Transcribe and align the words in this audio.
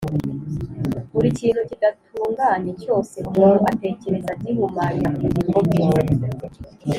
buri 1.13 1.29
kintu 1.39 1.61
kidatunganye 1.69 2.71
cyose 2.81 3.15
umuntu 3.29 3.63
atekereza 3.71 4.31
gihumanya 4.43 5.07
ubugingo 5.41 5.57
bwe, 5.67 5.85